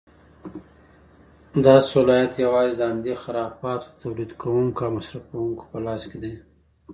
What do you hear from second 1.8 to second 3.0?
صلاحیت یوازې د